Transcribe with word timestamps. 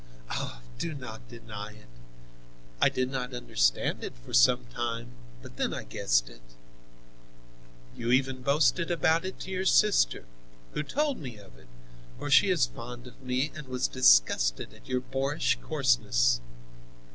Oh, 0.31 0.61
do 0.79 0.95
not 0.95 1.29
deny 1.29 1.73
it. 1.73 1.85
I 2.81 2.89
did 2.89 3.11
not 3.11 3.35
understand 3.35 4.03
it 4.03 4.15
for 4.25 4.33
some 4.33 4.65
time, 4.65 5.11
but 5.43 5.57
then 5.57 5.75
I 5.75 5.83
guessed 5.83 6.27
it. 6.27 6.41
You 7.95 8.09
even 8.11 8.41
boasted 8.41 8.89
about 8.89 9.25
it 9.25 9.39
to 9.41 9.51
your 9.51 9.65
sister, 9.67 10.25
who 10.73 10.81
told 10.81 11.19
me 11.19 11.37
of 11.37 11.55
it, 11.59 11.67
for 12.17 12.31
she 12.31 12.49
is 12.49 12.65
fond 12.65 13.05
of 13.05 13.21
me 13.21 13.51
and 13.55 13.67
was 13.67 13.87
disgusted 13.87 14.73
at 14.73 14.87
your 14.87 15.01
boorish 15.01 15.59
coarseness. 15.61 16.41